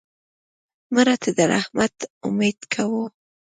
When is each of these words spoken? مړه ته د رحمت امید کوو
مړه 0.93 1.15
ته 1.21 1.29
د 1.37 1.39
رحمت 1.53 1.95
امید 2.27 2.59
کوو 2.73 3.03